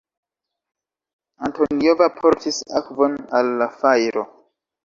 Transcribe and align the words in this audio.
Antoniova 1.49 2.09
portis 2.21 2.65
akvon 2.83 3.21
al 3.41 3.55
la 3.63 3.71
fajro. 3.83 4.29